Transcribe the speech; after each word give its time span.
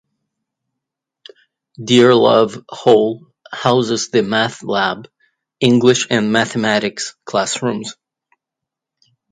Dearlove 1.79 2.65
Hall 2.67 3.27
houses 3.51 4.09
the 4.09 4.23
math 4.23 4.63
lab, 4.63 5.07
English 5.59 6.07
and 6.09 6.31
mathematics 6.31 7.13
classrooms. 7.23 7.95